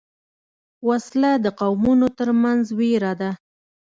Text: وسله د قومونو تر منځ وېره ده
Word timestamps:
وسله 0.87 1.31
د 1.45 1.47
قومونو 1.59 2.07
تر 2.19 2.29
منځ 2.41 2.63
وېره 2.79 3.13
ده 3.21 3.31